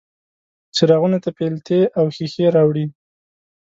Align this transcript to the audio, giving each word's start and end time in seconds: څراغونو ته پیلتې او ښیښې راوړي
څراغونو 0.75 1.17
ته 1.23 1.29
پیلتې 1.37 1.79
او 1.97 2.05
ښیښې 2.15 2.45
راوړي 2.55 2.85